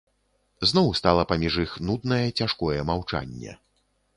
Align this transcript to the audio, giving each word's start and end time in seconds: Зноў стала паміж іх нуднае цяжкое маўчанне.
Зноў 0.69 0.87
стала 0.99 1.25
паміж 1.31 1.53
іх 1.65 1.75
нуднае 1.91 2.21
цяжкое 2.39 2.79
маўчанне. 2.93 3.51